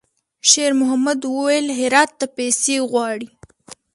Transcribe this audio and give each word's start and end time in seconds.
شېرمحمد 0.49 1.19
وويل: 1.35 1.65
«هرات 1.79 2.11
ته 2.19 2.25
پیسې 2.37 2.75
غواړي.» 2.91 3.29